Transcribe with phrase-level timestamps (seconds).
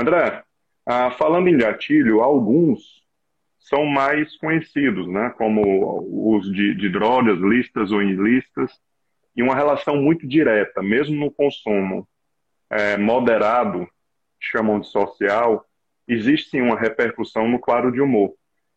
[0.00, 0.42] André,
[0.86, 3.00] ah, falando em gatilho, alguns
[3.58, 5.30] são mais conhecidos, né?
[5.36, 8.72] Como os de, de drogas, listas ou ilícitas,
[9.36, 12.08] e uma relação muito direta, mesmo no consumo
[12.68, 13.86] é, moderado,
[14.40, 15.64] chamam de social,
[16.08, 18.32] existe sim uma repercussão no quadro de humor.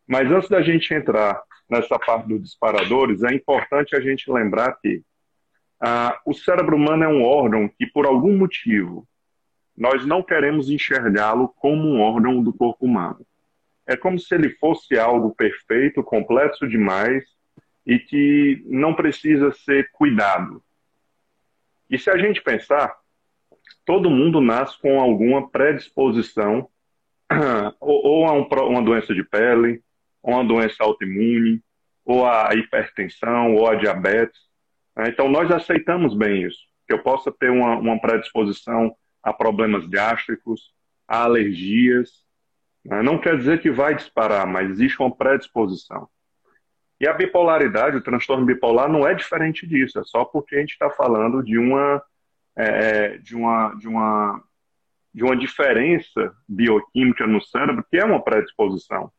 [0.07, 5.01] Mas antes da gente entrar nessa parte dos disparadores, é importante a gente lembrar que
[5.79, 9.07] ah, o cérebro humano é um órgão que, por algum motivo,
[9.75, 13.25] nós não queremos enxergá-lo como um órgão do corpo humano.
[13.85, 17.23] É como se ele fosse algo perfeito, complexo demais
[17.85, 20.63] e que não precisa ser cuidado.
[21.89, 22.95] E se a gente pensar,
[23.85, 26.69] todo mundo nasce com alguma predisposição
[27.79, 29.81] ou, a um, uma doença de pele,
[30.21, 31.61] ou uma doença autoimune,
[32.05, 34.39] ou a hipertensão, ou a diabetes.
[34.95, 35.09] Né?
[35.09, 40.73] Então, nós aceitamos bem isso, que eu possa ter uma predisposição a problemas gástricos,
[41.07, 42.23] a alergias.
[42.83, 43.01] Né?
[43.01, 46.09] Não quer dizer que vai disparar, mas existe uma predisposição.
[46.99, 50.71] E a bipolaridade, o transtorno bipolar, não é diferente disso, é só porque a gente
[50.71, 52.01] está falando de uma,
[52.55, 54.43] é, de, uma, de, uma,
[55.13, 59.11] de uma diferença bioquímica no cérebro que é uma predisposição.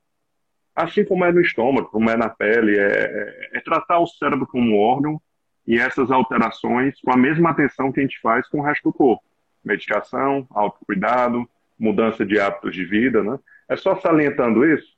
[0.74, 4.46] Assim como é no estômago, como é na pele, é, é, é tratar o cérebro
[4.46, 5.20] como um órgão
[5.66, 8.92] e essas alterações com a mesma atenção que a gente faz com o resto do
[8.92, 9.24] corpo.
[9.64, 11.48] Medicação, autocuidado,
[11.78, 13.38] mudança de hábitos de vida, né?
[13.68, 14.94] É só salientando isso,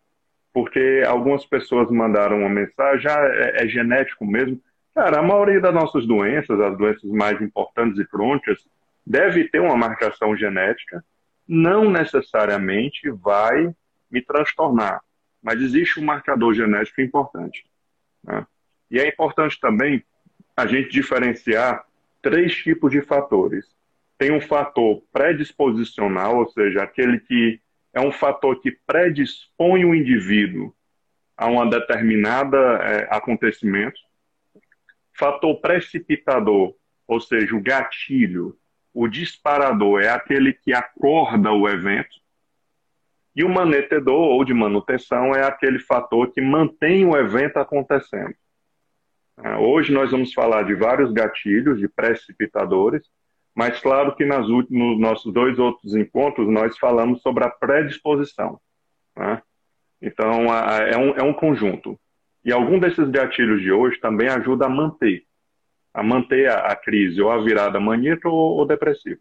[0.53, 4.61] porque algumas pessoas mandaram uma mensagem, ah, é, é genético mesmo.
[4.95, 8.59] Cara, a maioria das nossas doenças, as doenças mais importantes e crônicas,
[9.07, 11.05] deve ter uma marcação genética,
[11.47, 13.73] não necessariamente vai
[14.11, 15.01] me transtornar
[15.47, 17.65] mas existe um marcador genético importante.
[18.25, 18.45] Né?
[18.91, 20.03] E é importante também
[20.57, 21.85] a gente diferenciar
[22.21, 23.65] três tipos de fatores.
[24.19, 27.61] Tem um fator predisposicional, ou seja, aquele que
[27.93, 30.75] é um fator que predispõe o indivíduo
[31.37, 33.99] a um determinado é, acontecimento.
[35.13, 36.75] Fator precipitador,
[37.07, 38.57] ou seja, o gatilho,
[38.93, 42.17] o disparador é aquele que acorda o evento.
[43.35, 48.35] E o manetedor ou de manutenção é aquele fator que mantém o evento acontecendo.
[49.43, 53.07] É, hoje nós vamos falar de vários gatilhos, de precipitadores,
[53.57, 58.61] mas claro que nas nos nossos dois outros encontros nós falamos sobre a predisposição.
[59.17, 59.41] Né?
[60.03, 61.99] Então é um, é um conjunto.
[62.45, 65.25] E algum desses gatilhos de hoje também ajuda a manter,
[65.95, 69.21] a manter a, a crise, ou a virada maníaca ou, ou depressiva.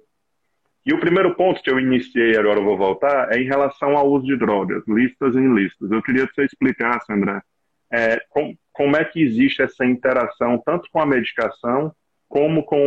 [0.86, 4.12] E o primeiro ponto que eu iniciei, agora eu vou voltar, é em relação ao
[4.12, 5.90] uso de drogas, listas e ilícitas.
[5.90, 7.42] Eu queria que você explicasse, André,
[7.90, 11.96] é, com, como é que existe essa interação tanto com a medicação
[12.28, 12.78] como com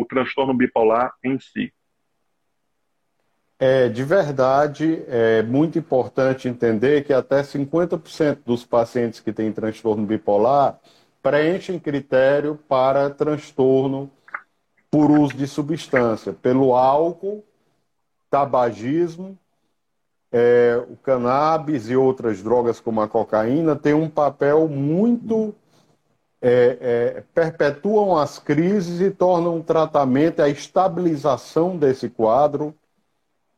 [0.00, 1.72] o transtorno bipolar em si.
[3.58, 10.04] É, de verdade, é muito importante entender que até 50% dos pacientes que têm transtorno
[10.04, 10.78] bipolar
[11.22, 14.10] preenchem critério para transtorno
[14.90, 17.44] por uso de substância, pelo álcool,
[18.28, 19.38] tabagismo,
[20.30, 25.54] é, o cannabis e outras drogas como a cocaína têm um papel muito.
[26.46, 26.78] É,
[27.16, 32.74] é, perpetuam as crises e tornam o tratamento, a estabilização desse quadro,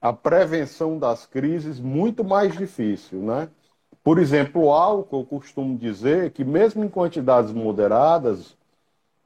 [0.00, 3.48] a prevenção das crises muito mais difícil, né?
[4.04, 8.56] Por exemplo, o álcool, eu costumo dizer que mesmo em quantidades moderadas,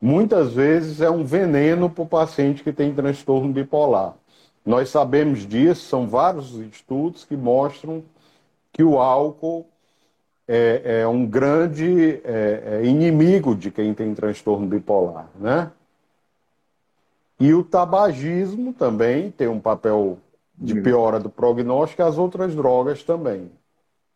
[0.00, 4.14] muitas vezes é um veneno para o paciente que tem transtorno bipolar.
[4.64, 8.02] Nós sabemos disso, são vários estudos que mostram
[8.72, 9.66] que o álcool
[10.52, 15.70] é, é um grande é, é inimigo de quem tem transtorno bipolar, né?
[17.38, 20.18] E o tabagismo também tem um papel
[20.58, 20.82] de uhum.
[20.82, 23.48] piora do prognóstico, e as outras drogas também.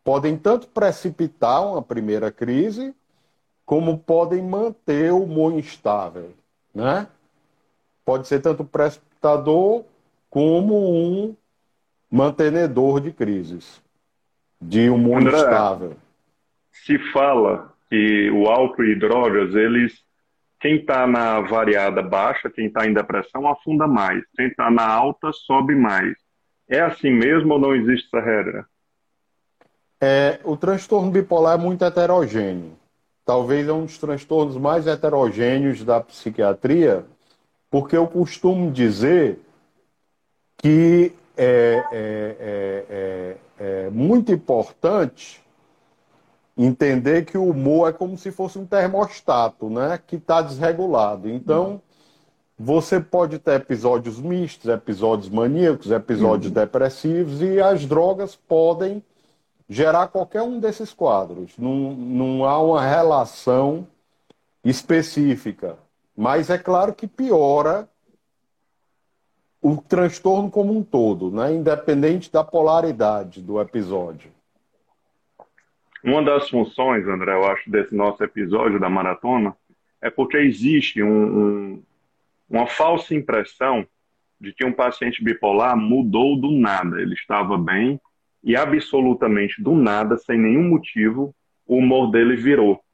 [0.02, 2.92] Podem tanto precipitar uma primeira crise,
[3.64, 6.32] como podem manter o humor instável,
[6.74, 7.06] né?
[8.04, 9.84] Pode ser tanto precipitador
[10.28, 11.34] como um
[12.10, 13.80] mantenedor de crises,
[14.60, 15.96] de humor André, instável.
[16.84, 19.92] Se fala que o álcool e drogas, eles
[20.60, 24.22] quem está na variada baixa, quem está em depressão, afunda mais.
[24.34, 26.14] Quem está na alta, sobe mais.
[26.68, 28.66] É assim mesmo ou não existe essa regra?
[30.00, 32.76] É, o transtorno bipolar é muito heterogêneo
[33.24, 37.04] talvez é um dos transtornos mais heterogêneos da psiquiatria,
[37.70, 39.38] porque eu costumo dizer
[40.58, 43.36] que é, é, é, é,
[43.86, 45.42] é muito importante
[46.56, 51.28] entender que o humor é como se fosse um termostato, né, que está desregulado.
[51.28, 51.80] Então,
[52.58, 56.54] você pode ter episódios mistos, episódios maníacos, episódios uhum.
[56.54, 59.02] depressivos, e as drogas podem
[59.68, 61.52] gerar qualquer um desses quadros.
[61.58, 63.86] Não, não há uma relação
[64.64, 65.76] específica.
[66.16, 67.88] Mas é claro que piora
[69.60, 71.54] o transtorno como um todo, né?
[71.54, 74.30] independente da polaridade do episódio.
[76.04, 79.56] Uma das funções, André, eu acho, desse nosso episódio da maratona
[80.02, 81.82] é porque existe um, um,
[82.46, 83.86] uma falsa impressão
[84.38, 87.00] de que um paciente bipolar mudou do nada.
[87.00, 87.98] Ele estava bem
[88.42, 91.34] e absolutamente do nada, sem nenhum motivo,
[91.66, 92.84] o humor dele virou.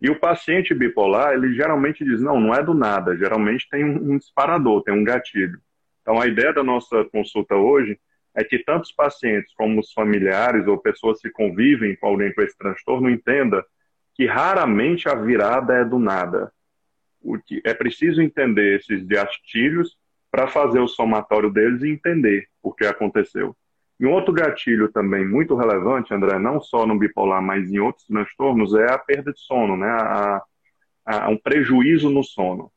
[0.00, 4.16] E o paciente bipolar, ele geralmente diz: não, não é do nada, geralmente tem um
[4.16, 5.60] disparador, tem um gatilho.
[6.00, 8.00] Então, a ideia da nossa consulta hoje
[8.38, 12.56] é que tantos pacientes como os familiares ou pessoas que convivem com alguém com esse
[12.56, 13.66] transtorno entenda
[14.14, 16.52] que raramente a virada é do nada.
[17.20, 19.96] O que é preciso entender esses gatilhos
[20.30, 23.56] para fazer o somatório deles e entender o que aconteceu.
[23.98, 28.06] E um outro gatilho também muito relevante, André, não só no bipolar, mas em outros
[28.06, 29.88] transtornos, é a perda de sono, né?
[29.88, 30.42] A,
[31.04, 32.70] a, um prejuízo no sono.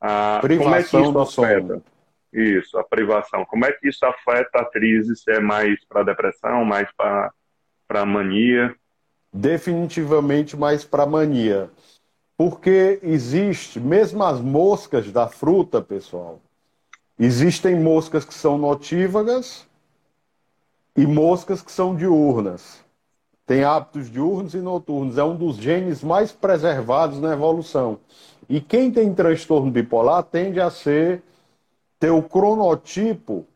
[0.00, 0.82] A, Privação como é
[1.12, 1.66] que isso afeta?
[1.66, 1.84] Sono.
[2.32, 3.44] Isso, a privação.
[3.44, 5.16] Como é que isso afeta a crise?
[5.16, 8.74] Se é mais para depressão, mais para mania?
[9.32, 11.70] Definitivamente mais para mania.
[12.36, 16.40] Porque existe, mesmo as moscas da fruta, pessoal,
[17.18, 19.68] existem moscas que são notívagas
[20.96, 22.84] e moscas que são diurnas.
[23.44, 25.18] Tem hábitos diurnos e noturnos.
[25.18, 27.98] É um dos genes mais preservados na evolução.
[28.48, 31.22] E quem tem transtorno bipolar tende a ser
[32.00, 33.46] ter o cronotipo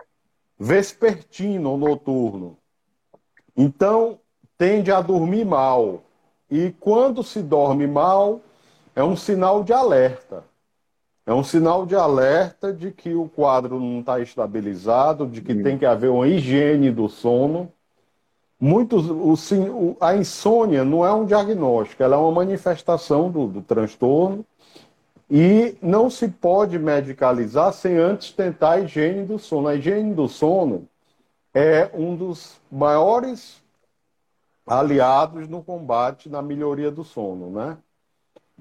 [0.59, 2.59] vespertino noturno.
[3.57, 4.19] Então,
[4.59, 6.03] tende a dormir mal.
[6.51, 8.43] E quando se dorme mal,
[8.95, 10.45] é um sinal de alerta.
[11.27, 15.79] É um sinal de alerta de que o quadro não está estabilizado, de que tem
[15.79, 17.73] que haver uma higiene do sono.
[18.61, 24.45] Muitos, o, a insônia não é um diagnóstico, ela é uma manifestação do, do transtorno
[25.31, 29.69] e não se pode medicalizar sem antes tentar a higiene do sono.
[29.69, 30.89] A higiene do sono
[31.53, 33.63] é um dos maiores
[34.67, 37.79] aliados no combate na melhoria do sono, né?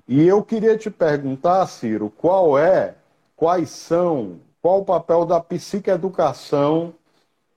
[0.08, 2.96] E eu queria te perguntar, Ciro, qual é,
[3.36, 6.94] quais são, qual o papel da psicoeducação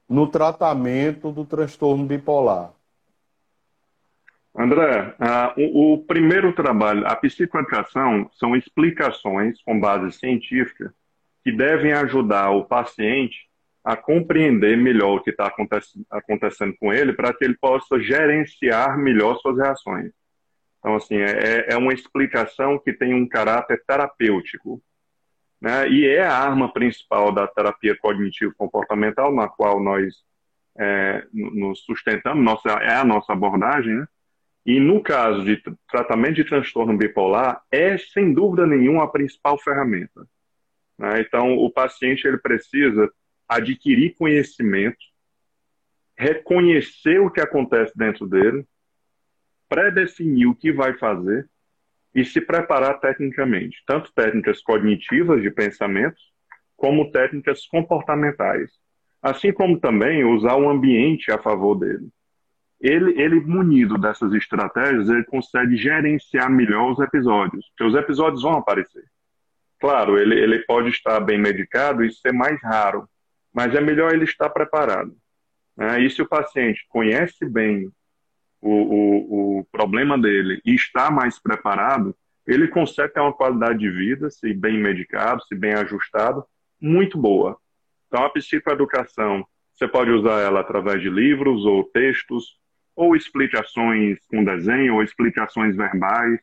[0.09, 2.76] no tratamento do transtorno bipolar?
[4.59, 10.95] André, uh, o, o, primeiro trabalho, a psicoeducação, são explicações com base científica
[11.45, 13.47] que devem ajudar o paciente
[13.85, 15.53] a compreender melhor o que está
[16.11, 20.11] acontecendo com ele para que ele possa gerenciar melhor suas reações.
[20.79, 24.83] Então, assim, é, é uma explicação que tem um caráter terapêutico.
[25.61, 25.89] Né?
[25.89, 30.15] E é a arma principal da terapia cognitivo-comportamental, na qual nós
[30.79, 33.95] é, nos sustentamos, nossa, é a nossa abordagem.
[33.95, 34.07] Né?
[34.67, 40.27] E no caso de tratamento de transtorno bipolar, é sem dúvida nenhuma a principal ferramenta.
[40.99, 41.21] Né?
[41.21, 43.09] Então, o paciente ele precisa
[43.49, 44.99] adquirir conhecimento,
[46.19, 48.67] reconhecer o que acontece dentro dele,
[49.69, 51.49] pré-definir o que vai fazer
[52.13, 56.17] e se preparar tecnicamente, tanto técnicas cognitivas de pensamento,
[56.77, 58.73] como técnicas comportamentais,
[59.23, 62.09] assim como também usar o ambiente a favor dele.
[62.81, 68.53] Ele, ele munido dessas estratégias, ele consegue gerenciar melhor os episódios, porque os episódios vão
[68.53, 69.05] aparecer.
[69.81, 73.09] Claro, ele, ele pode estar bem medicado e ser mais raro,
[73.53, 75.17] mas é melhor ele estar preparado.
[75.77, 76.03] Né?
[76.03, 77.91] E se o paciente conhece bem
[78.61, 82.15] o, o, o problema dele e está mais preparado,
[82.47, 86.45] ele consegue ter uma qualidade de vida, se bem medicado, se bem ajustado,
[86.81, 87.59] muito boa.
[88.07, 92.59] Então, a psicoeducação, você pode usar ela através de livros ou textos,
[92.97, 96.41] ou explicações com desenho, ou explicações verbais,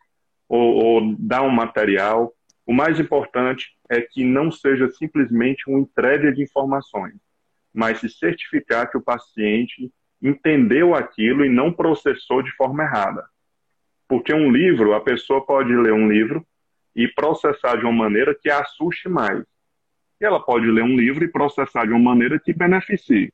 [0.47, 2.31] ou, ou dar um material.
[2.65, 7.15] O mais importante é que não seja simplesmente uma entrega de informações,
[7.73, 9.91] mas se certificar que o paciente
[10.21, 13.25] entendeu aquilo e não processou de forma errada.
[14.07, 16.45] Porque um livro, a pessoa pode ler um livro
[16.95, 19.43] e processar de uma maneira que a assuste mais.
[20.21, 23.33] E ela pode ler um livro e processar de uma maneira que beneficie.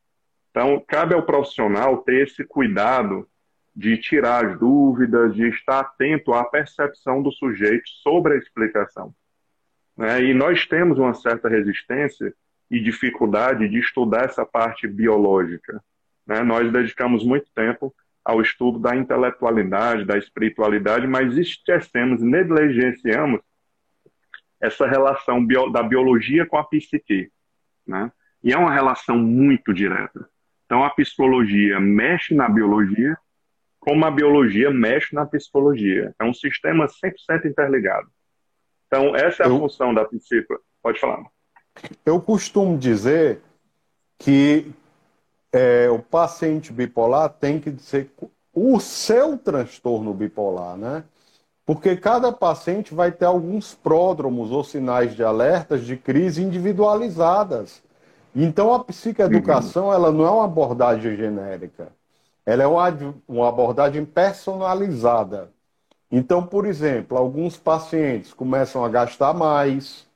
[0.52, 3.28] Então, cabe ao profissional ter esse cuidado
[3.76, 9.14] de tirar as dúvidas, de estar atento à percepção do sujeito sobre a explicação.
[9.96, 10.24] Né?
[10.24, 12.34] E nós temos uma certa resistência
[12.70, 15.84] e dificuldade de estudar essa parte biológica.
[16.26, 16.42] Né?
[16.42, 23.42] Nós dedicamos muito tempo ao estudo da intelectualidade, da espiritualidade, mas esquecemos, negligenciamos
[24.60, 27.32] essa relação bio, da biologia com a psique,
[27.88, 28.12] né?
[28.44, 30.30] E é uma relação muito direta.
[30.70, 33.18] Então a psicologia mexe na biologia,
[33.80, 36.14] como a biologia mexe na psicologia.
[36.20, 38.08] É um sistema 100% interligado.
[38.86, 39.58] Então essa é a Eu...
[39.58, 40.64] função da psicologia.
[40.84, 41.24] Pode falar.
[42.06, 43.42] Eu costumo dizer
[44.20, 44.72] que
[45.52, 48.12] é, o paciente bipolar tem que ser
[48.54, 51.04] o seu transtorno bipolar, né?
[51.66, 57.82] Porque cada paciente vai ter alguns pródromos ou sinais de alertas de crise individualizadas.
[58.36, 59.94] Então a psicoeducação uhum.
[59.94, 61.92] ela não é uma abordagem genérica,
[62.46, 62.88] ela é uma,
[63.28, 65.52] uma abordagem personalizada.
[66.12, 70.08] Então, por exemplo, alguns pacientes começam a gastar mais,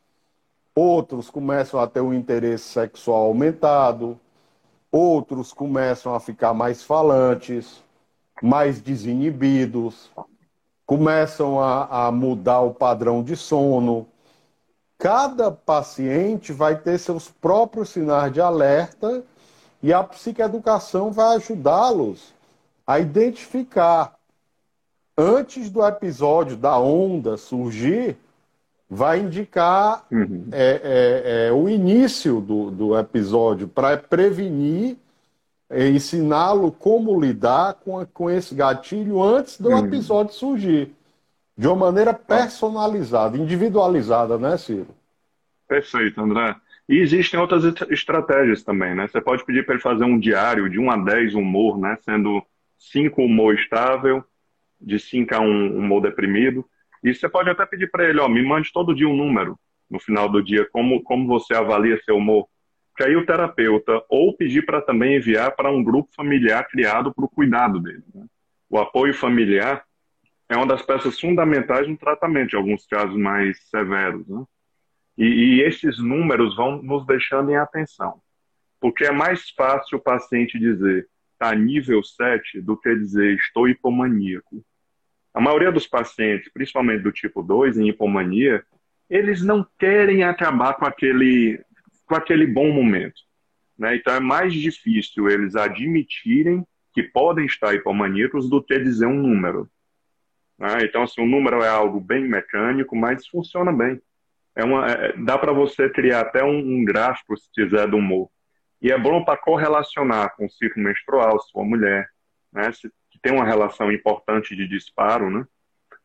[0.75, 4.19] outros começam a ter um interesse sexual aumentado,
[4.91, 7.83] outros começam a ficar mais falantes,
[8.41, 10.11] mais desinibidos,
[10.85, 14.07] começam a, a mudar o padrão de sono.
[15.03, 19.21] Cada paciente vai ter seus próprios sinais de alerta
[19.81, 22.33] e a psicoeducação vai ajudá-los
[22.87, 24.17] a identificar.
[25.17, 28.15] Antes do episódio da onda surgir,
[28.89, 30.47] vai indicar uhum.
[30.53, 34.95] é, é, é, o início do, do episódio para prevenir
[35.69, 39.79] ensiná-lo como lidar com, com esse gatilho antes do uhum.
[39.79, 40.95] episódio surgir.
[41.55, 44.87] De uma maneira personalizada, individualizada, né, Ciro?
[45.67, 46.55] Perfeito, André.
[46.89, 49.07] E existem outras estratégias também, né?
[49.07, 51.97] Você pode pedir para ele fazer um diário de 1 a 10 humor, né?
[52.01, 52.43] Sendo
[52.77, 54.23] 5 humor estável,
[54.81, 56.65] de 5 a 1 humor deprimido.
[57.03, 59.57] E você pode até pedir para ele, ó, me mande todo dia um número
[59.89, 62.47] no final do dia, como, como você avalia seu humor
[62.95, 67.25] que aí o terapeuta ou pedir para também enviar para um grupo familiar criado para
[67.25, 68.03] o cuidado dele.
[68.13, 68.25] Né?
[68.69, 69.83] O apoio familiar
[70.49, 74.27] é uma das peças fundamentais no tratamento de alguns casos mais severos.
[74.27, 74.43] Né?
[75.17, 78.21] E, e esses números vão nos deixando em atenção.
[78.79, 84.63] Porque é mais fácil o paciente dizer está nível 7 do que dizer estou hipomaníaco.
[85.33, 88.63] A maioria dos pacientes, principalmente do tipo 2, em hipomania,
[89.09, 91.59] eles não querem acabar com aquele
[92.05, 93.21] com aquele bom momento.
[93.77, 93.95] Né?
[93.95, 99.69] Então é mais difícil eles admitirem que podem estar hipomaníacos do que dizer um número.
[100.63, 100.85] Né?
[100.85, 104.01] Então, assim, o número é algo bem mecânico, mas funciona bem.
[104.55, 108.29] É uma, é, dá para você criar até um, um, gráfico, se quiser, do humor.
[108.81, 112.07] E é bom para correlacionar com o ciclo menstrual, for mulher,
[112.53, 112.71] né?
[112.71, 115.29] se, que tem uma relação importante de disparo.
[115.29, 115.45] Né?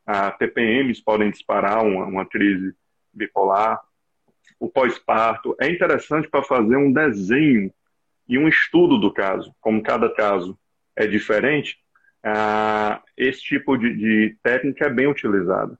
[0.04, 2.74] A TPMs podem disparar uma, uma crise
[3.14, 3.80] bipolar
[4.58, 5.54] o pós-parto.
[5.60, 7.72] É interessante para fazer um desenho
[8.28, 10.58] e um estudo do caso, como cada caso
[10.96, 11.78] é diferente,
[12.24, 15.78] ah, esse tipo de, de técnica é bem utilizada.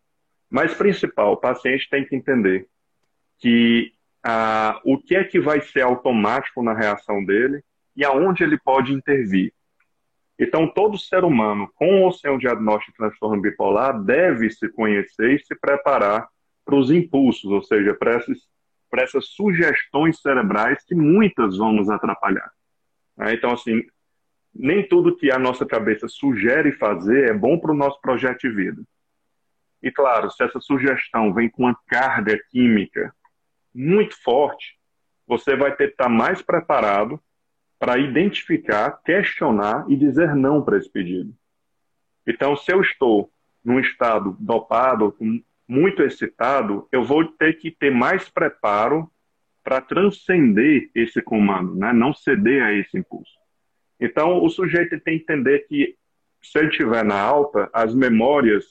[0.51, 2.67] Mas principal, o paciente tem que entender
[3.39, 3.93] que
[4.25, 7.63] ah, o que é que vai ser automático na reação dele
[7.97, 9.53] e aonde ele pode intervir.
[10.39, 15.33] Então, todo ser humano, com ou sem o diagnóstico de transtorno bipolar, deve se conhecer
[15.33, 16.29] e se preparar
[16.65, 18.47] para os impulsos, ou seja, para esses
[18.91, 22.51] para essas sugestões cerebrais que muitas vão nos atrapalhar.
[23.17, 23.35] Né?
[23.35, 23.83] Então, assim,
[24.59, 28.51] nem tudo que a nossa cabeça sugere fazer é bom para o nosso projeto de
[28.51, 28.83] vida.
[29.83, 33.15] E claro, se essa sugestão vem com uma carga química
[33.73, 34.77] muito forte,
[35.27, 37.21] você vai ter que estar mais preparado
[37.79, 41.33] para identificar, questionar e dizer não para esse pedido.
[42.27, 43.31] Então, se eu estou
[43.65, 45.17] num estado dopado,
[45.67, 49.09] muito excitado, eu vou ter que ter mais preparo
[49.63, 51.93] para transcender esse comando, né?
[51.93, 53.39] não ceder a esse impulso.
[54.01, 55.97] Então, o sujeito tem que entender que,
[56.43, 58.65] se ele estiver na alta, as memórias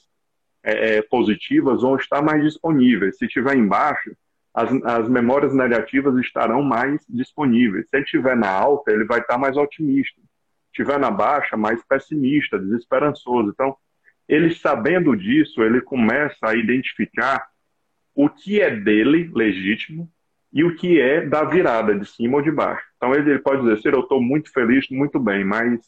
[0.62, 3.18] é, é, positivas vão estar mais disponíveis.
[3.18, 4.16] Se estiver embaixo,
[4.54, 7.88] as, as memórias negativas estarão mais disponíveis.
[7.88, 10.20] Se ele estiver na alta, ele vai estar mais otimista.
[10.20, 13.50] Se estiver na baixa, mais pessimista, desesperançoso.
[13.50, 13.76] Então,
[14.28, 17.46] ele sabendo disso, ele começa a identificar
[18.14, 20.10] o que é dele legítimo
[20.58, 22.82] e o que é da virada, de cima ou de baixo.
[22.96, 25.78] Então ele, ele pode dizer, eu estou muito feliz, muito bem, mas,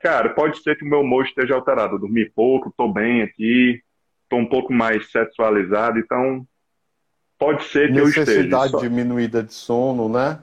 [0.00, 1.96] cara, pode ser que o meu humor esteja alterado.
[1.96, 3.82] Eu dormi pouco, estou bem aqui,
[4.22, 6.46] estou um pouco mais sexualizado, então
[7.38, 8.30] pode ser que eu esteja.
[8.30, 10.38] Necessidade diminuída de sono, né?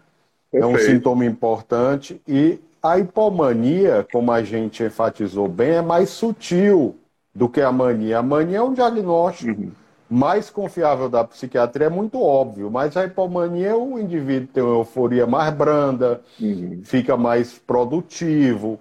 [0.51, 0.63] Perfeito.
[0.63, 6.96] É um sintoma importante e a hipomania, como a gente enfatizou bem, é mais sutil
[7.34, 8.20] do que a mania.
[8.20, 9.72] A mania é um diagnóstico uhum.
[10.10, 15.28] Mais confiável da psiquiatria, é muito óbvio, mas a hipomania, o indivíduo tem uma euforia
[15.28, 16.82] mais branda, uhum.
[16.84, 18.80] fica mais produtivo,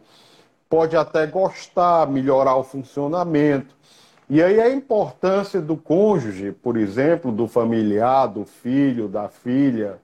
[0.68, 3.76] pode até gostar, melhorar o funcionamento.
[4.30, 9.98] E aí a importância do cônjuge, por exemplo, do familiar, do filho, da filha,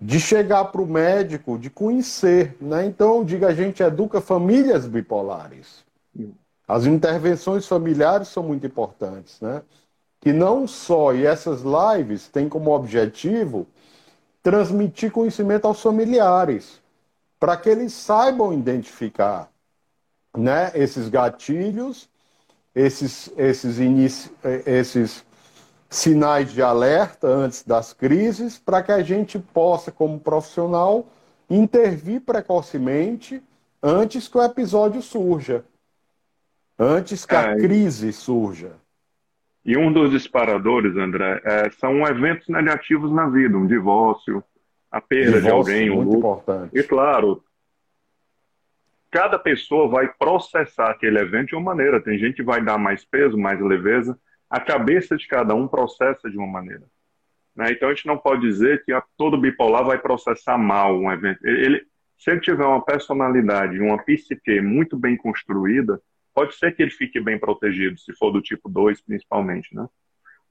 [0.00, 2.56] de chegar para o médico, de conhecer.
[2.60, 2.86] Né?
[2.86, 5.84] Então, eu digo, a gente educa famílias bipolares.
[6.66, 9.40] As intervenções familiares são muito importantes.
[9.40, 9.62] Né?
[10.20, 13.66] Que não só, e essas lives têm como objetivo
[14.42, 16.80] transmitir conhecimento aos familiares,
[17.38, 19.50] para que eles saibam identificar
[20.36, 22.10] né, esses gatilhos
[22.74, 24.30] esses, esses, inici...
[24.66, 25.24] esses
[25.88, 31.06] sinais de alerta antes das crises, para que a gente possa, como profissional,
[31.48, 33.42] intervir precocemente
[33.82, 35.64] antes que o episódio surja,
[36.78, 38.72] antes que a é, crise surja.
[39.70, 44.42] E um dos disparadores, André, é, são eventos negativos na vida, um divórcio,
[44.90, 46.76] a perda divórcio, de alguém, um muito importante.
[46.76, 47.44] E claro,
[49.12, 52.02] cada pessoa vai processar aquele evento de uma maneira.
[52.02, 54.18] Tem gente que vai dar mais peso, mais leveza.
[54.50, 56.82] A cabeça de cada um processa de uma maneira.
[57.54, 57.70] Né?
[57.70, 61.46] Então a gente não pode dizer que todo bipolar vai processar mal um evento.
[61.46, 61.86] Ele,
[62.18, 66.02] se ele tiver uma personalidade, uma psique muito bem construída,
[66.34, 69.74] pode ser que ele fique bem protegido, se for do tipo 2, principalmente.
[69.74, 69.86] Né?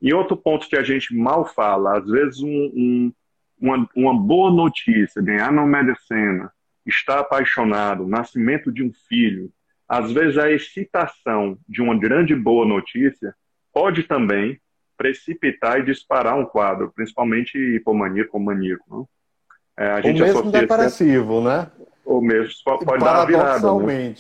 [0.02, 3.14] E outro ponto que a gente mal fala, às vezes um, um,
[3.60, 6.52] uma, uma boa notícia, ganhar na medicina,
[6.86, 9.52] estar apaixonado, o nascimento de um filho,
[9.88, 13.34] às vezes a excitação de uma grande boa notícia
[13.74, 14.60] pode também
[14.98, 18.84] precipitar e disparar um quadro, principalmente hipomaníaco ou maníaco.
[18.90, 19.08] Não?
[19.78, 21.72] É, a gente mesmo depressivo, né?
[22.04, 23.74] Ou mesmo pode dar virada.
[23.76, 24.16] Né?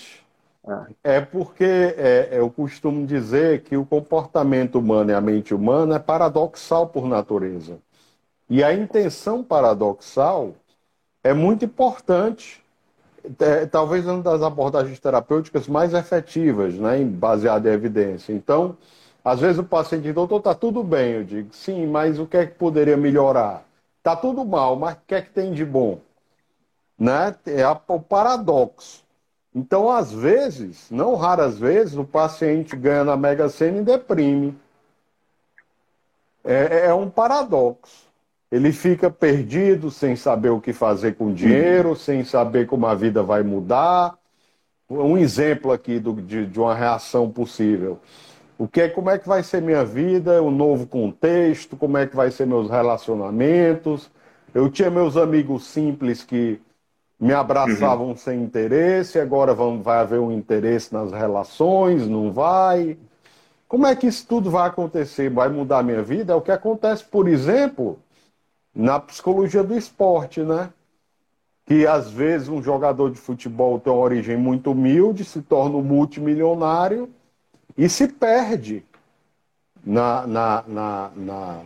[1.04, 1.22] É.
[1.22, 6.88] porque é, eu costumo dizer que o comportamento humano e a mente humana é paradoxal
[6.88, 7.80] por natureza.
[8.50, 10.54] E a intenção paradoxal
[11.24, 12.64] é muito importante.
[13.40, 18.34] É, talvez uma das abordagens terapêuticas mais efetivas, né, baseada em evidência.
[18.34, 18.78] Então,
[19.24, 21.14] às vezes o paciente diz, doutor, está tudo bem.
[21.14, 23.64] Eu digo, sim, mas o que é que poderia melhorar?
[23.98, 26.00] Está tudo mal, mas o que é que tem de bom?
[26.98, 27.36] Né?
[27.46, 29.04] É o paradoxo.
[29.54, 34.56] Então, às vezes, não raras vezes, o paciente ganha na Mega Sena e deprime.
[36.44, 38.08] É, é um paradoxo.
[38.52, 42.96] Ele fica perdido, sem saber o que fazer com o dinheiro, sem saber como a
[42.96, 44.18] vida vai mudar.
[44.90, 48.00] Um exemplo aqui do, de, de, uma reação possível.
[48.58, 52.08] O que é, como é que vai ser minha vida, o novo contexto, como é
[52.08, 54.10] que vai ser meus relacionamentos.
[54.54, 56.60] Eu tinha meus amigos simples que
[57.20, 58.16] me abraçavam uhum.
[58.16, 62.98] sem interesse, agora vão, vai haver um interesse nas relações, não vai?
[63.68, 65.30] Como é que isso tudo vai acontecer?
[65.30, 66.34] Vai mudar a minha vida?
[66.34, 68.00] É o que acontece, por exemplo,
[68.74, 70.72] na psicologia do esporte, né?
[71.66, 75.84] Que às vezes um jogador de futebol tem uma origem muito humilde, se torna um
[75.84, 77.10] multimilionário
[77.78, 78.84] e se perde
[79.86, 81.62] na, na, na, na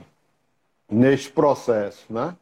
[0.90, 2.36] neste processo, né?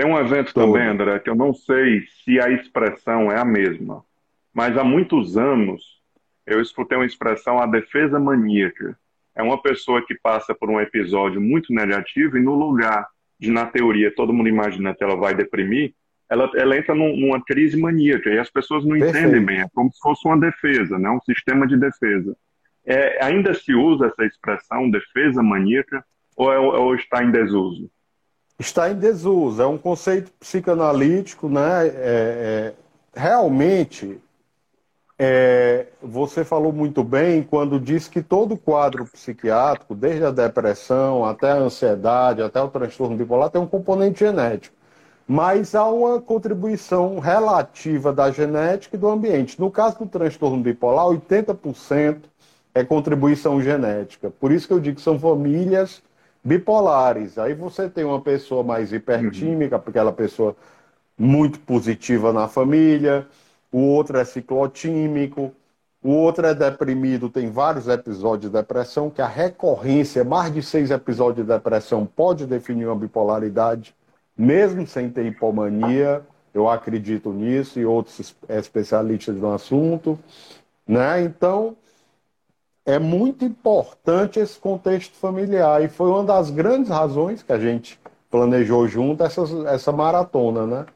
[0.00, 0.72] Tem um evento Todo.
[0.72, 4.02] também, André, que eu não sei se a expressão é a mesma,
[4.50, 6.00] mas há muitos anos
[6.46, 8.98] eu escutei uma expressão, a defesa maníaca
[9.36, 13.06] é uma pessoa que passa por um episódio muito negativo e no lugar
[13.38, 15.92] de, na teoria, todo mundo imagina que ela vai deprimir,
[16.30, 19.18] ela, ela entra num, numa crise maníaca e as pessoas não Perfeito.
[19.18, 19.60] entendem bem.
[19.60, 21.10] É como se fosse uma defesa, né?
[21.10, 22.34] um sistema de defesa.
[22.86, 26.02] É, ainda se usa essa expressão, defesa maníaca,
[26.34, 27.90] ou, é, ou está em desuso?
[28.60, 29.62] Está em desuso.
[29.62, 31.86] É um conceito psicanalítico, né?
[31.86, 32.74] É, é,
[33.18, 34.20] realmente
[35.18, 41.50] é, você falou muito bem quando disse que todo quadro psiquiátrico, desde a depressão até
[41.50, 44.76] a ansiedade, até o transtorno bipolar, tem um componente genético.
[45.26, 49.58] Mas há uma contribuição relativa da genética e do ambiente.
[49.58, 52.24] No caso do transtorno bipolar, 80%
[52.74, 54.30] é contribuição genética.
[54.30, 56.02] Por isso que eu digo que são famílias
[56.42, 57.38] bipolares.
[57.38, 60.56] Aí você tem uma pessoa mais hipertímica, porque aquela pessoa
[61.18, 63.26] muito positiva na família
[63.72, 65.52] o outro é ciclotímico,
[66.02, 70.90] o outro é deprimido, tem vários episódios de depressão, que a recorrência, mais de seis
[70.90, 73.94] episódios de depressão, pode definir uma bipolaridade,
[74.36, 76.22] mesmo sem ter hipomania.
[76.52, 80.18] Eu acredito nisso e outros especialistas no assunto.
[80.88, 81.22] Né?
[81.22, 81.76] Então,
[82.86, 85.82] é muito importante esse contexto familiar.
[85.82, 87.98] E foi uma das grandes razões que a gente
[88.30, 90.86] planejou junto essa, essa maratona, né?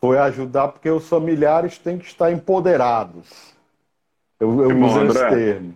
[0.00, 3.54] foi ajudar porque os familiares têm que estar empoderados.
[4.38, 5.74] Eu, eu uso esse termo.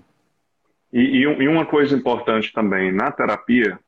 [0.93, 3.79] E, e, uma coisa importante também na terapia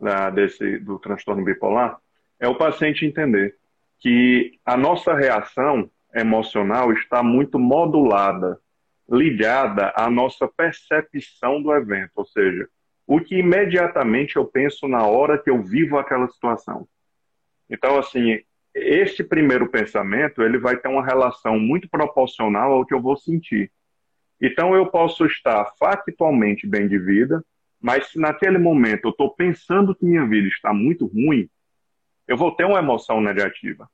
[0.00, 1.98] da, desse, do transtorno bipolar
[2.38, 3.56] é o paciente entender
[3.98, 8.58] que a nossa reação emocional está muito modulada
[9.08, 12.68] ligada à nossa percepção do evento, ou seja,
[13.06, 16.88] o que imediatamente eu penso na hora que eu vivo aquela situação.
[17.68, 18.40] Então, assim,
[18.74, 23.70] este primeiro pensamento ele vai ter uma relação muito proporcional ao que eu vou sentir.
[24.40, 27.44] Então, eu posso estar factualmente bem de vida,
[27.80, 31.48] mas se naquele momento eu estou pensando que minha vida está muito ruim,
[32.26, 33.88] eu vou ter uma emoção negativa.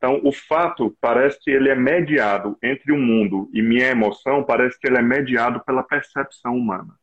[0.00, 4.80] Então, o fato parece que ele é mediado entre o mundo e minha emoção, parece
[4.80, 6.94] que ele é mediado pela percepção humana.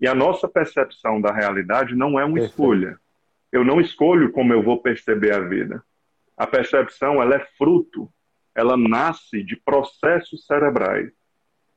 [0.00, 2.52] E a nossa percepção da realidade não é uma Perfeito.
[2.52, 2.98] escolha.
[3.50, 5.82] Eu não escolho como eu vou perceber a vida.
[6.36, 8.08] A percepção, ela é fruto,
[8.54, 11.10] ela nasce de processos cerebrais.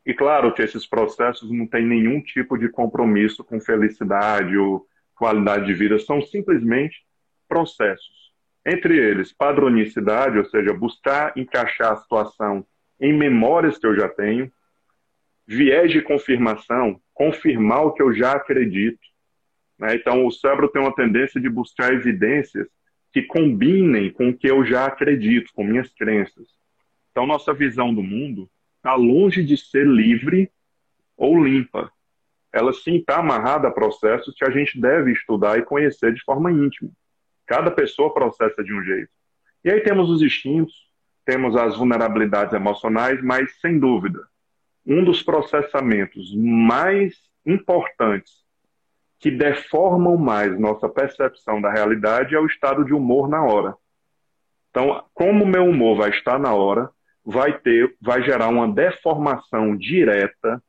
[0.06, 5.66] E claro que esses processos não têm nenhum tipo de compromisso com felicidade ou qualidade
[5.66, 7.04] de vida, são simplesmente
[7.48, 8.25] processos.
[8.66, 12.66] Entre eles, padronicidade, ou seja, buscar encaixar a situação
[13.00, 14.52] em memórias que eu já tenho,
[15.46, 19.00] viés de confirmação, confirmar o que eu já acredito.
[19.78, 19.96] Né?
[19.96, 22.68] Então, o cérebro tem uma tendência de buscar evidências
[23.14, 26.48] que combinem com o que eu já acredito, com minhas crenças.
[27.12, 30.52] Então, nossa visão do mundo está longe de ser livre
[31.16, 31.92] ou limpa.
[32.52, 36.52] Ela sim está amarrada a processos que a gente deve estudar e conhecer de forma
[36.52, 36.92] íntima.
[37.46, 39.10] Cada pessoa processa de um jeito.
[39.64, 40.74] E aí temos os instintos,
[41.26, 44.28] temos as vulnerabilidades emocionais, mas sem dúvida,
[44.86, 48.46] um dos processamentos mais importantes
[49.20, 53.76] que deformam mais nossa percepção da realidade é o estado de humor na hora.
[54.70, 56.90] Então, como meu humor vai estar na hora,
[57.24, 60.62] vai ter, vai gerar uma deformação direta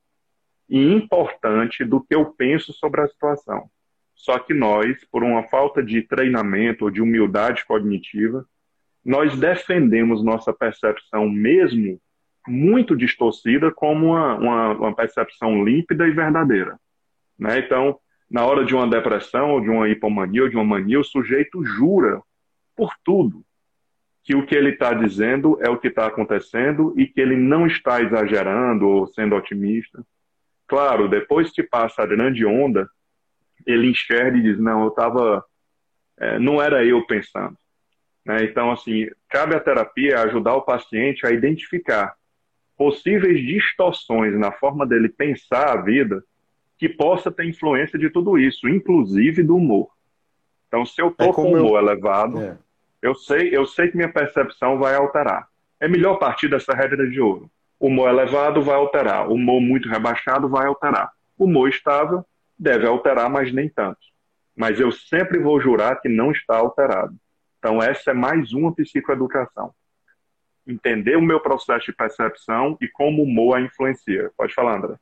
[0.68, 3.68] e importante do que eu penso sobre a situação.
[4.16, 8.44] Só que nós, por uma falta de treinamento ou de humildade cognitiva,
[9.04, 12.00] nós defendemos nossa percepção mesmo
[12.48, 16.78] muito distorcida como uma, uma, uma percepção límpida e verdadeira.
[17.38, 17.58] Né?
[17.58, 17.98] Então,
[18.28, 21.64] na hora de uma depressão, ou de uma hipomania, ou de uma mania, o sujeito
[21.64, 22.20] jura
[22.74, 23.44] por tudo
[24.24, 27.64] que o que ele está dizendo é o que está acontecendo e que ele não
[27.64, 30.04] está exagerando ou sendo otimista.
[30.66, 32.90] Claro, depois que passa a grande onda,
[33.66, 35.44] ele enxerga e diz: Não, eu estava.
[36.18, 37.56] É, não era eu pensando.
[38.24, 38.44] Né?
[38.44, 42.14] Então, assim, cabe à terapia ajudar o paciente a identificar
[42.76, 46.22] possíveis distorções na forma dele pensar a vida
[46.78, 49.88] que possa ter influência de tudo isso, inclusive do humor.
[50.68, 51.88] Então, se eu estou é com humor eu...
[51.88, 52.58] elevado, é.
[53.00, 55.48] eu sei, eu sei que minha percepção vai alterar.
[55.80, 57.50] É melhor partir dessa regra de ouro.
[57.78, 61.10] Humor elevado vai alterar, humor muito rebaixado vai alterar.
[61.38, 62.24] Humor estável
[62.58, 63.98] deve alterar, mas nem tanto.
[64.56, 67.14] Mas eu sempre vou jurar que não está alterado.
[67.58, 69.72] Então, essa é mais uma psicoeducação.
[70.66, 74.30] Entender o meu processo de percepção e como o humor a influencia.
[74.36, 74.96] Pode falar, André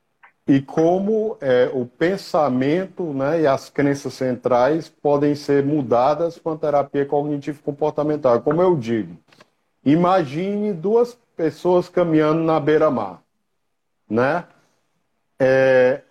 [0.47, 6.57] e como é, o pensamento né, e as crenças centrais podem ser mudadas com a
[6.57, 8.41] terapia cognitivo-comportamental.
[8.41, 9.17] Como eu digo,
[9.83, 13.21] imagine duas pessoas caminhando na beira-mar.
[14.07, 14.45] Né?
[15.39, 16.01] É,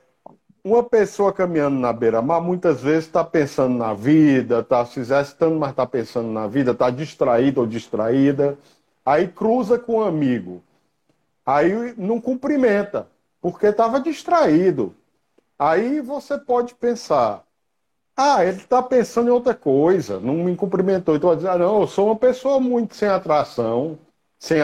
[0.64, 5.70] uma pessoa caminhando na beira-mar muitas vezes está pensando na vida, está se exercitando, mas
[5.70, 8.58] está pensando na vida, está distraída ou distraída.
[9.04, 10.62] Aí cruza com um amigo.
[11.44, 13.06] Aí não cumprimenta
[13.42, 14.94] porque estava distraído.
[15.58, 17.44] Aí você pode pensar,
[18.16, 21.14] ah, ele está pensando em outra coisa, não me cumprimentou.
[21.14, 23.98] Então, dizer, ah, não, eu sou uma pessoa muito sem atração,
[24.38, 24.60] sem,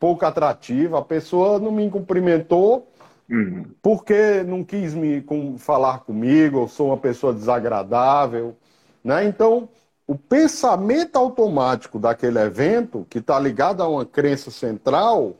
[0.00, 2.88] pouco atrativa, a pessoa não me cumprimentou
[3.30, 3.66] uhum.
[3.82, 8.56] porque não quis me com, falar comigo, eu sou uma pessoa desagradável.
[9.02, 9.24] Né?
[9.24, 9.68] Então,
[10.06, 15.36] o pensamento automático daquele evento, que está ligado a uma crença central,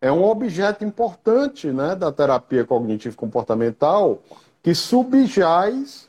[0.00, 4.20] é um objeto importante né, da terapia cognitivo-comportamental
[4.62, 6.08] que subjaz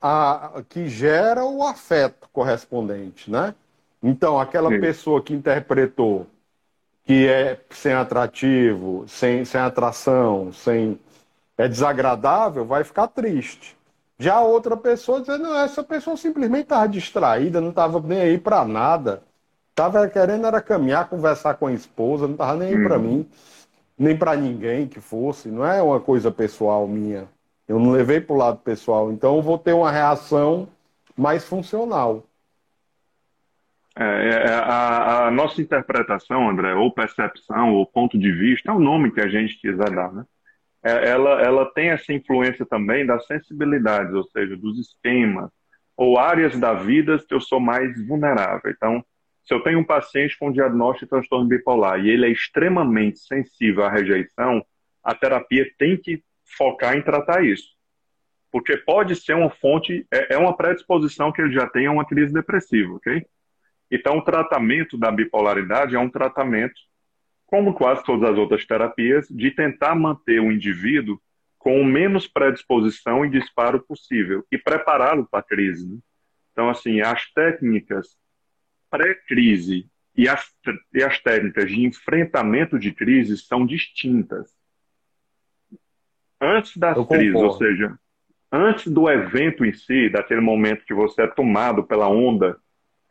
[0.00, 3.54] a, que gera o afeto correspondente, né?
[4.02, 4.80] Então, aquela Sim.
[4.80, 6.26] pessoa que interpretou
[7.04, 10.98] que é sem atrativo, sem, sem atração, sem
[11.56, 13.76] é desagradável, vai ficar triste.
[14.18, 18.64] Já outra pessoa dizer, não, essa pessoa simplesmente estava distraída, não estava nem aí para
[18.64, 19.22] nada.
[19.74, 23.02] Tava querendo era caminhar, conversar com a esposa, não tava nem aí para uhum.
[23.02, 23.30] mim,
[23.98, 25.48] nem para ninguém que fosse.
[25.48, 27.28] Não é uma coisa pessoal minha.
[27.66, 29.10] Eu não levei para o lado pessoal.
[29.10, 30.68] Então eu vou ter uma reação
[31.16, 32.24] mais funcional.
[34.00, 38.74] É, é, é, a, a, nossa interpretação, André, ou percepção, ou ponto de vista, é
[38.74, 40.24] o nome que a gente quiser dar, né?
[40.82, 45.50] É, ela, ela tem essa influência também das sensibilidades, ou seja, dos esquemas,
[45.94, 48.70] ou áreas da vida que eu sou mais vulnerável.
[48.70, 49.04] Então,
[49.42, 53.84] Se eu tenho um paciente com diagnóstico de transtorno bipolar e ele é extremamente sensível
[53.84, 54.64] à rejeição,
[55.02, 56.22] a terapia tem que
[56.56, 57.68] focar em tratar isso.
[58.52, 62.06] Porque pode ser uma fonte, é, é uma predisposição que ele já tem a uma
[62.06, 63.26] crise depressiva, ok?
[63.90, 66.80] Então, o tratamento da bipolaridade é um tratamento,
[67.46, 71.20] como quase todas as outras terapias, de tentar manter o indivíduo
[71.58, 75.86] com o menos predisposição e disparo possível e prepará-lo para a crise.
[75.86, 75.98] Né?
[76.52, 78.16] Então, assim, as técnicas
[78.88, 80.52] pré-crise e as,
[80.92, 84.54] e as técnicas de enfrentamento de crise são distintas.
[86.40, 87.98] Antes das crises, ou seja,
[88.50, 92.58] antes do evento em si, daquele momento que você é tomado pela onda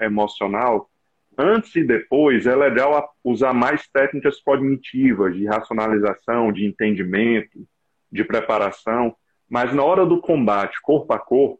[0.02, 0.90] emocional,
[1.38, 7.66] antes e depois é legal usar mais técnicas cognitivas de racionalização, de entendimento,
[8.12, 9.16] de preparação,
[9.50, 11.60] mas na hora do combate corpo a corpo,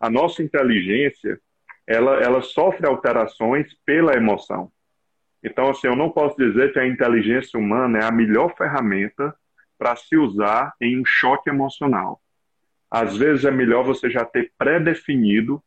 [0.00, 1.40] a nossa inteligência
[1.86, 4.70] ela, ela sofre alterações pela emoção.
[5.42, 9.34] Então, assim, eu não posso dizer que a inteligência humana é a melhor ferramenta
[9.78, 12.20] para se usar em um choque emocional.
[12.90, 15.62] Às vezes é melhor você já ter pré-definido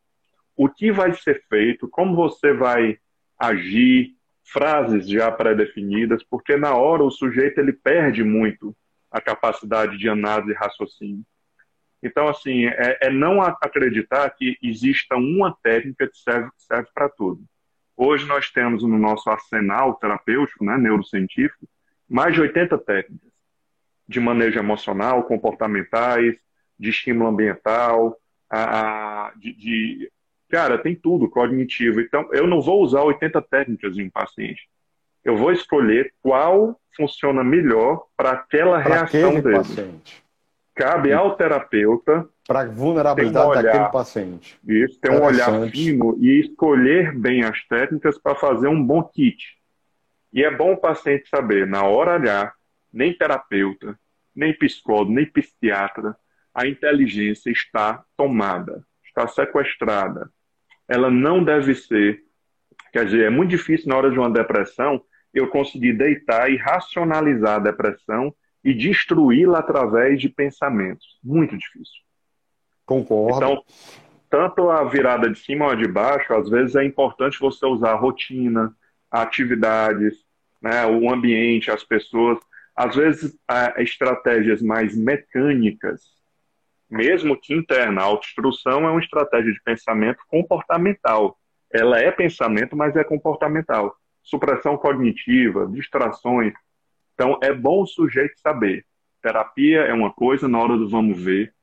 [0.59, 2.97] o que vai ser feito, como você vai
[3.39, 8.75] agir, frases já pré-definidas, porque na hora o sujeito ele perde muito
[9.09, 11.23] a capacidade de análise e raciocínio.
[12.03, 17.41] Então, assim, é, é não acreditar que exista uma técnica que serve, serve para tudo.
[17.95, 21.69] Hoje nós temos no nosso arsenal terapêutico, né, neurocientífico,
[22.05, 23.31] mais de 80 técnicas
[24.05, 26.35] de manejo emocional, comportamentais,
[26.77, 28.17] de estímulo ambiental,
[28.49, 30.11] a, de, de
[30.49, 32.01] Cara, tem tudo cognitivo.
[32.01, 34.67] Então, eu não vou usar 80 técnicas em um paciente.
[35.23, 39.57] Eu vou escolher qual funciona melhor para aquela pra reação dele.
[39.57, 40.23] Paciente.
[40.73, 42.27] Cabe ao terapeuta.
[42.47, 44.59] Para a vulnerabilidade um olhar, daquele paciente.
[44.67, 49.59] Isso, ter um olhar fino e escolher bem as técnicas para fazer um bom kit.
[50.33, 52.53] E é bom o paciente saber, na hora H,
[52.91, 53.99] nem terapeuta,
[54.35, 56.15] nem psicólogo, nem psiquiatra,
[56.53, 60.31] a inteligência está tomada, está sequestrada,
[60.89, 62.23] ela não deve ser.
[62.91, 67.57] Quer dizer, é muito difícil na hora de uma depressão eu conseguir deitar e racionalizar
[67.57, 71.19] a depressão e destruí-la através de pensamentos.
[71.23, 72.01] Muito difícil.
[72.85, 73.37] Concordo.
[73.37, 73.63] Então,
[74.27, 77.95] tanto a virada de cima ou de baixo, às vezes é importante você usar a
[77.95, 78.75] rotina,
[79.11, 80.25] atividades,
[80.59, 82.39] né, o ambiente, as pessoas.
[82.75, 83.37] Às vezes,
[83.77, 86.18] estratégias mais mecânicas
[86.89, 88.01] mesmo que interna.
[88.01, 91.37] A autoinstrução é uma estratégia de pensamento comportamental.
[91.71, 93.95] Ela é pensamento, mas é comportamental.
[94.23, 96.53] Supressão cognitiva, distrações.
[97.13, 98.85] Então, é bom o sujeito saber.
[99.21, 101.53] Terapia é uma coisa, na hora do vamos ver,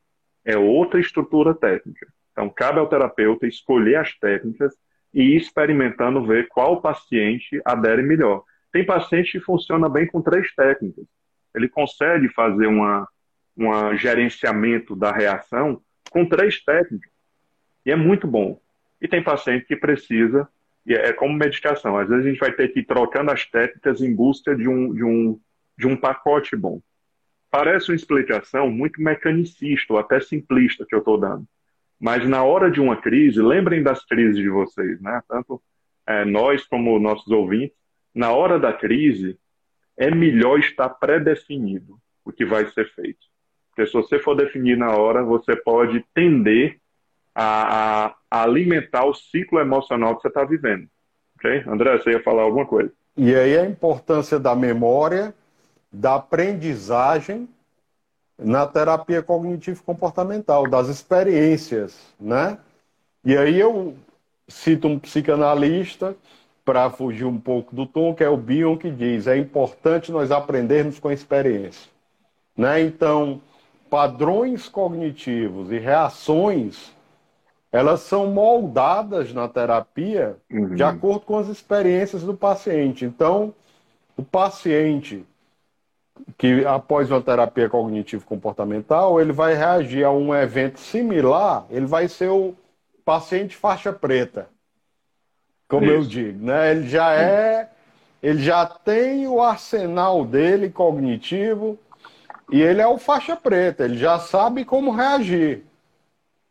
[0.44, 2.06] é outra estrutura técnica.
[2.30, 4.74] Então, cabe ao terapeuta escolher as técnicas
[5.12, 8.44] e ir experimentando ver qual paciente adere melhor.
[8.70, 11.06] Tem paciente que funciona bem com três técnicas.
[11.54, 13.08] Ele consegue fazer uma,
[13.56, 17.10] um gerenciamento da reação com três técnicas.
[17.84, 18.60] E é muito bom.
[19.00, 20.48] E tem paciente que precisa,
[20.84, 24.00] e é como medicação, às vezes a gente vai ter que ir trocando as técnicas
[24.00, 25.40] em busca de um, de um,
[25.76, 26.80] de um pacote bom.
[27.50, 31.46] Parece uma explicação muito mecanicista ou até simplista que eu estou dando.
[31.98, 35.22] Mas na hora de uma crise, lembrem das crises de vocês, né?
[35.28, 35.62] Tanto
[36.06, 37.76] é, nós como nossos ouvintes,
[38.14, 39.38] na hora da crise,
[39.96, 43.26] é melhor estar pré-definido o que vai ser feito.
[43.76, 46.78] Porque se você for definir na hora, você pode tender
[47.34, 50.88] a, a alimentar o ciclo emocional que você está vivendo.
[51.36, 51.62] Ok?
[51.66, 52.90] André, você ia falar alguma coisa?
[53.14, 55.34] E aí a importância da memória,
[55.92, 57.46] da aprendizagem
[58.38, 62.58] na terapia cognitivo-comportamental, das experiências, né?
[63.22, 63.94] E aí eu
[64.48, 66.16] cito um psicanalista
[66.64, 70.30] para fugir um pouco do tom, que é o Bion, que diz: é importante nós
[70.30, 71.90] aprendermos com a experiência,
[72.56, 72.80] né?
[72.80, 73.40] Então,
[73.90, 76.92] padrões cognitivos e reações,
[77.72, 80.74] elas são moldadas na terapia uhum.
[80.74, 83.04] de acordo com as experiências do paciente.
[83.04, 83.54] Então,
[84.16, 85.24] o paciente
[86.38, 92.28] que após uma terapia cognitivo-comportamental, ele vai reagir a um evento similar, ele vai ser
[92.28, 92.54] o
[93.04, 94.48] paciente faixa preta,
[95.68, 95.94] como Isso.
[95.94, 96.70] eu digo, né?
[96.70, 97.70] Ele já é,
[98.22, 101.78] ele já tem o arsenal dele cognitivo
[102.50, 105.64] e ele é o faixa preta, ele já sabe como reagir.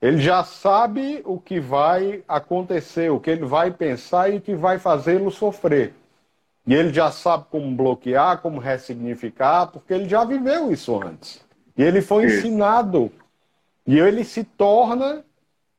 [0.02, 4.54] Ele já sabe o que vai acontecer, o que ele vai pensar e o que
[4.54, 5.94] vai fazê-lo sofrer.
[6.68, 11.44] E ele já sabe como bloquear, como ressignificar, porque ele já viveu isso antes.
[11.78, 13.12] E ele foi ensinado.
[13.88, 15.24] E ele se torna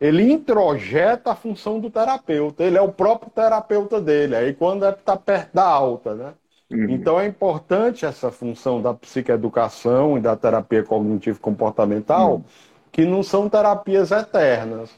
[0.01, 2.63] ele introjeta a função do terapeuta.
[2.63, 4.37] Ele é o próprio terapeuta dele.
[4.37, 6.35] Aí quando está perto da alta, né?
[6.71, 6.91] Uhum.
[6.91, 12.45] Então é importante essa função da psicoeducação e da terapia cognitivo-comportamental, uhum.
[12.91, 14.91] que não são terapias eternas.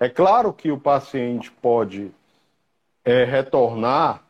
[0.00, 2.10] É claro que o paciente pode
[3.04, 4.22] é, retornar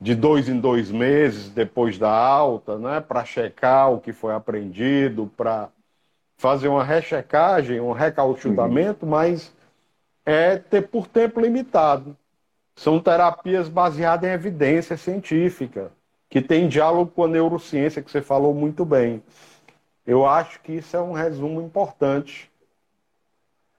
[0.00, 5.30] de dois em dois meses depois da alta, né, para checar o que foi aprendido,
[5.36, 5.68] para
[6.36, 9.10] fazer uma rechecagem, um recauchutamento, uhum.
[9.10, 9.52] mas
[10.24, 12.16] é ter por tempo limitado.
[12.78, 15.90] São terapias baseadas em evidência científica,
[16.30, 19.20] que tem diálogo com a neurociência, que você falou muito bem.
[20.06, 22.48] Eu acho que isso é um resumo importante.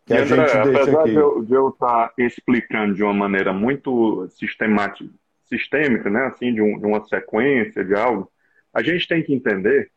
[0.06, 1.12] Que a André, gente apesar aqui.
[1.12, 5.10] de eu, estar explicando de uma maneira muito sistemática,
[5.46, 8.30] sistêmica, né, assim, de, um, de uma sequência de algo,
[8.74, 9.90] a gente tem que entender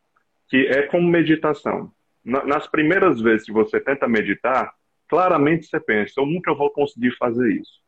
[0.47, 1.91] que é como meditação.
[2.23, 4.73] nas primeiras vezes que você tenta meditar,
[5.09, 7.82] claramente você pensa, eu nunca vou conseguir fazer isso.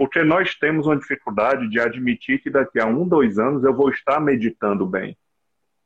[0.00, 3.90] Porque nós temos uma dificuldade de admitir que daqui a um, dois anos eu vou
[3.90, 5.14] estar meditando bem.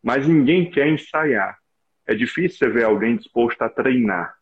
[0.00, 1.58] Mas ninguém quer ensaiar.
[2.06, 4.32] É difícil você ver alguém disposto a treinar.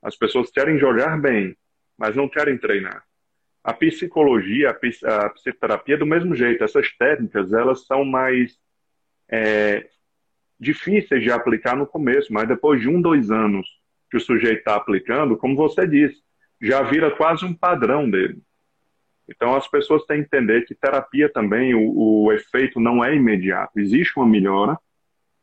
[0.00, 1.54] As pessoas querem jogar bem,
[1.98, 3.04] mas não querem treinar.
[3.62, 6.64] A psicologia, a, psicoterapia, do mesmo jeito.
[6.64, 8.58] Essas técnicas, elas são mais
[9.30, 9.90] é,
[10.58, 13.68] difíceis de aplicar no começo, mas depois de um, dois anos
[14.10, 16.16] que o sujeito está aplicando, como você disse,
[16.58, 18.40] já vira quase um padrão dele.
[19.28, 23.78] Então, as pessoas têm que entender que terapia também, o, o efeito não é imediato.
[23.78, 24.78] Existe uma melhora,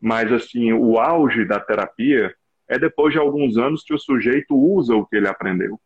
[0.02, 2.34] mas, assim, o auge da terapia
[2.68, 5.80] é depois de alguns anos que o sujeito usa o que ele aprendeu.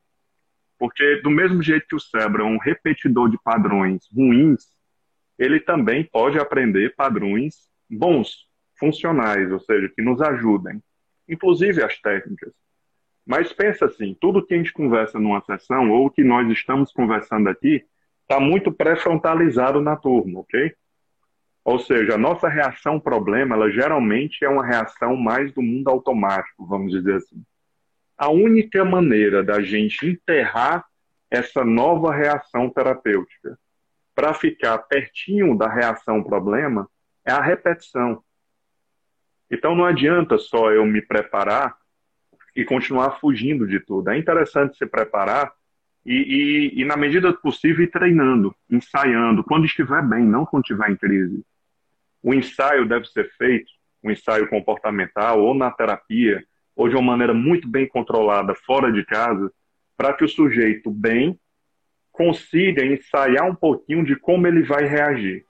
[0.77, 4.63] Porque, do mesmo jeito que o cérebro é um repetidor de padrões ruins,
[5.37, 7.55] ele também pode aprender padrões
[7.89, 10.81] bons, funcionais, ou seja, que nos ajudem,
[11.27, 12.53] inclusive as técnicas.
[13.29, 17.47] Mas pensa assim, tudo que a gente conversa numa sessão, ou que nós estamos conversando
[17.47, 17.85] aqui,
[18.23, 20.73] está muito pré-frontalizado na turma, ok?
[21.63, 26.65] Ou seja, a nossa reação problema, ela geralmente é uma reação mais do mundo automático,
[26.65, 27.43] vamos dizer assim.
[28.17, 30.83] A única maneira da gente enterrar
[31.29, 33.59] essa nova reação terapêutica
[34.15, 36.89] para ficar pertinho da reação problema
[37.23, 38.23] é a repetição.
[39.51, 41.78] Então não adianta só eu me preparar
[42.59, 44.09] e continuar fugindo de tudo.
[44.09, 45.53] É interessante se preparar
[46.05, 50.63] e, e, e, na medida do possível, ir treinando, ensaiando, quando estiver bem, não quando
[50.63, 51.43] estiver em crise.
[52.21, 53.71] O ensaio deve ser feito,
[54.03, 56.43] um ensaio comportamental, ou na terapia,
[56.75, 59.51] ou de uma maneira muito bem controlada, fora de casa,
[59.95, 61.39] para que o sujeito bem
[62.11, 65.45] consiga ensaiar um pouquinho de como ele vai reagir.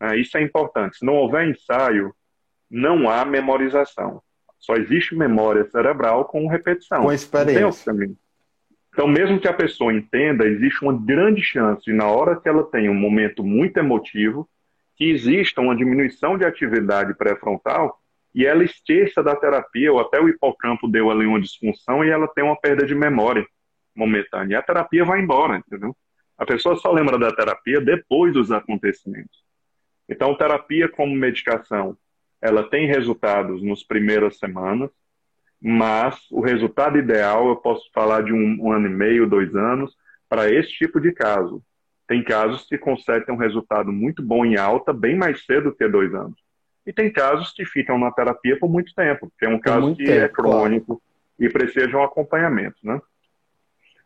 [0.00, 0.98] É, isso é importante.
[0.98, 2.14] Se não houver ensaio,
[2.70, 4.22] não há memorização.
[4.62, 7.02] Só existe memória cerebral com repetição.
[7.02, 7.92] Com experiência.
[8.92, 12.88] Então, mesmo que a pessoa entenda, existe uma grande chance na hora que ela tem
[12.88, 14.48] um momento muito emotivo,
[14.94, 17.98] que exista uma diminuição de atividade pré-frontal
[18.32, 22.28] e ela esqueça da terapia, ou até o hipocampo deu ali uma disfunção e ela
[22.28, 23.44] tem uma perda de memória
[23.96, 24.54] momentânea.
[24.54, 25.94] E a terapia vai embora, entendeu?
[26.38, 29.42] A pessoa só lembra da terapia depois dos acontecimentos.
[30.08, 31.96] Então, terapia como medicação
[32.42, 34.90] ela tem resultados nos primeiras semanas,
[35.60, 39.96] mas o resultado ideal eu posso falar de um, um ano e meio, dois anos,
[40.28, 41.62] para esse tipo de caso.
[42.08, 46.12] Tem casos que conseguem um resultado muito bom em alta bem mais cedo que dois
[46.12, 46.36] anos.
[46.84, 50.02] E tem casos que ficam na terapia por muito tempo, que é um caso que
[50.02, 51.02] é tempo, é crônico claro.
[51.38, 53.00] e precisa de um acompanhamento, né?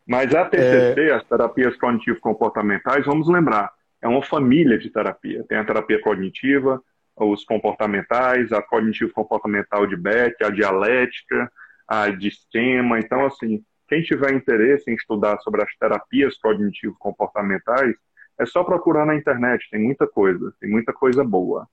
[0.06, 1.14] Mas a TCC, é...
[1.14, 3.72] as terapias cognitivo-comportamentais, vamos lembrar,
[4.02, 5.42] é uma família de terapia.
[5.48, 6.82] Tem a terapia cognitiva,
[7.16, 11.50] os comportamentais, a cognitivo-comportamental de Beck, a dialética,
[11.88, 12.98] a de esquema.
[12.98, 17.94] Então, assim, quem tiver interesse em estudar sobre as terapias cognitivo-comportamentais,
[18.38, 21.66] é só procurar na internet, tem muita coisa, tem muita coisa boa.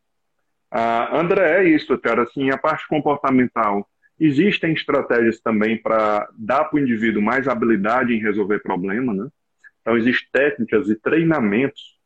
[0.71, 3.87] Ah, André, é isso, cara, assim, a parte comportamental,
[4.19, 9.27] existem estratégias também para dar para o indivíduo mais habilidade em resolver problemas, né?
[9.81, 11.99] Então, existem técnicas e treinamentos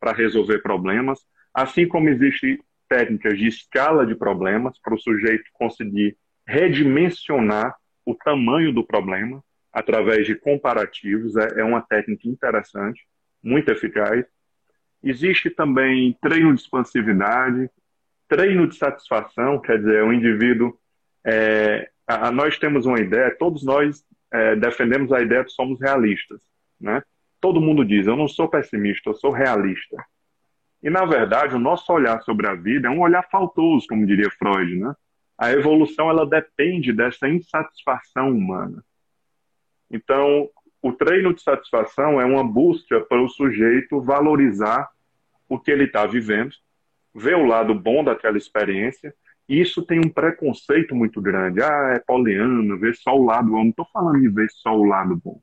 [0.00, 1.20] para resolver problemas,
[1.52, 2.58] assim como existe
[2.88, 6.16] técnicas de escala de problemas para o sujeito conseguir
[6.46, 11.36] redimensionar o tamanho do problema através de comparativos.
[11.36, 13.06] É, é uma técnica interessante,
[13.42, 14.24] muito eficaz.
[15.02, 17.70] Existe também treino de expansividade,
[18.26, 20.76] treino de satisfação, quer dizer, o indivíduo.
[21.24, 26.42] É, a, nós temos uma ideia, todos nós é, defendemos a ideia de somos realistas.
[26.80, 27.02] Né?
[27.40, 29.96] Todo mundo diz: eu não sou pessimista, eu sou realista.
[30.82, 34.30] E, na verdade, o nosso olhar sobre a vida é um olhar faltoso, como diria
[34.30, 34.94] Freud, né?
[35.36, 38.84] A evolução, ela depende dessa insatisfação humana.
[39.90, 40.48] Então,
[40.82, 44.88] o treino de satisfação é uma busca para o sujeito valorizar
[45.48, 46.54] o que ele está vivendo,
[47.14, 49.14] ver o lado bom daquela experiência.
[49.48, 51.62] E isso tem um preconceito muito grande.
[51.62, 53.62] Ah, é poliano, ver só o lado bom.
[53.62, 55.40] Não estou falando de ver só o lado bom.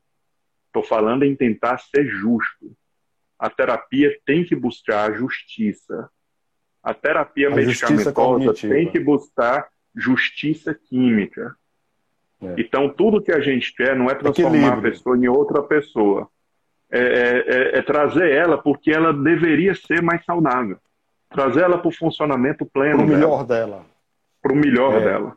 [0.66, 2.76] Estou falando em tentar ser justo.
[3.38, 6.08] A terapia tem que buscar a justiça.
[6.82, 11.54] A terapia a medicamentosa tem que buscar justiça química.
[12.42, 12.54] É.
[12.58, 14.78] Então, tudo que a gente quer não é transformar Equilíbrio.
[14.78, 16.28] a pessoa em outra pessoa.
[16.90, 20.78] É, é, é, é, trazer ela porque ela deveria ser mais saudável.
[21.28, 22.98] Trazer ela para o funcionamento pleno.
[22.98, 23.86] Para o melhor dela.
[24.40, 25.04] Para o melhor é.
[25.04, 25.36] dela.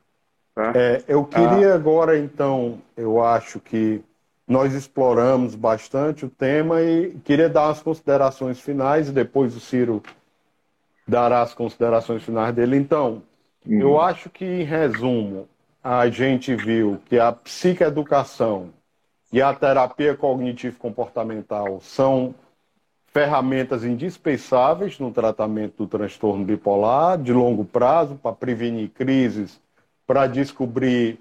[0.53, 0.73] Tá?
[0.75, 1.75] É, eu queria ah.
[1.75, 4.03] agora, então, eu acho que
[4.49, 10.01] nós exploramos bastante o tema e queria dar as considerações finais e depois o Ciro
[11.07, 12.75] dará as considerações finais dele.
[12.75, 13.21] Então,
[13.63, 13.79] uhum.
[13.79, 15.47] eu acho que, em resumo,
[15.83, 18.71] a gente viu que a psicoeducação
[19.31, 22.33] e a terapia cognitivo-comportamental são
[23.05, 29.61] ferramentas indispensáveis no tratamento do transtorno bipolar de longo prazo para prevenir crises,
[30.07, 31.19] para descobrir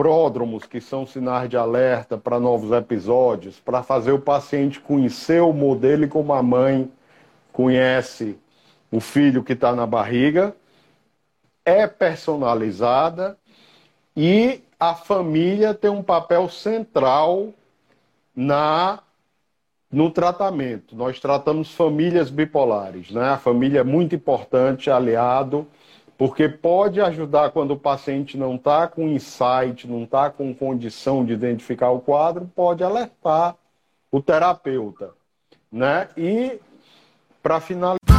[0.00, 5.52] pródromos que são sinais de alerta para novos episódios, para fazer o paciente conhecer o
[5.52, 6.90] modelo como a mãe
[7.52, 8.38] conhece
[8.90, 10.56] o filho que está na barriga.
[11.66, 13.36] É personalizada
[14.16, 17.52] e a família tem um papel central
[18.34, 19.00] na
[19.92, 20.96] no tratamento.
[20.96, 23.28] Nós tratamos famílias bipolares, né?
[23.32, 25.66] A família é muito importante, aliado,
[26.20, 31.32] porque pode ajudar quando o paciente não está com insight, não está com condição de
[31.32, 33.56] identificar o quadro, pode alertar
[34.12, 35.14] o terapeuta,
[35.72, 36.10] né?
[36.18, 36.60] E
[37.42, 38.09] para finalizar